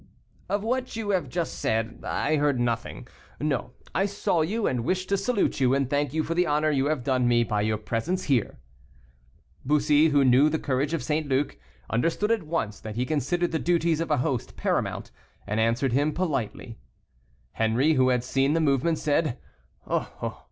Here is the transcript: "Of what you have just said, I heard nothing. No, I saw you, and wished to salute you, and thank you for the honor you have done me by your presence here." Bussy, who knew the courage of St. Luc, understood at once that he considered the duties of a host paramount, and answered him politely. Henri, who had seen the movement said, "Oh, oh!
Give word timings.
"Of 0.49 0.63
what 0.63 0.95
you 0.95 1.11
have 1.11 1.29
just 1.29 1.59
said, 1.59 1.99
I 2.03 2.37
heard 2.37 2.59
nothing. 2.59 3.07
No, 3.39 3.73
I 3.93 4.07
saw 4.07 4.41
you, 4.41 4.65
and 4.65 4.83
wished 4.83 5.09
to 5.09 5.15
salute 5.15 5.59
you, 5.59 5.75
and 5.75 5.87
thank 5.87 6.11
you 6.11 6.23
for 6.23 6.33
the 6.33 6.47
honor 6.47 6.71
you 6.71 6.87
have 6.87 7.03
done 7.03 7.27
me 7.27 7.43
by 7.43 7.61
your 7.61 7.77
presence 7.77 8.23
here." 8.23 8.57
Bussy, 9.63 10.07
who 10.07 10.25
knew 10.25 10.49
the 10.49 10.57
courage 10.57 10.95
of 10.95 11.03
St. 11.03 11.27
Luc, 11.29 11.55
understood 11.87 12.31
at 12.31 12.41
once 12.47 12.79
that 12.79 12.95
he 12.95 13.05
considered 13.05 13.51
the 13.51 13.59
duties 13.59 13.99
of 13.99 14.09
a 14.09 14.17
host 14.25 14.57
paramount, 14.57 15.11
and 15.45 15.59
answered 15.59 15.93
him 15.93 16.13
politely. 16.13 16.79
Henri, 17.53 17.93
who 17.93 18.09
had 18.09 18.23
seen 18.23 18.53
the 18.53 18.59
movement 18.59 18.97
said, 18.97 19.37
"Oh, 19.85 20.11
oh! 20.23 20.39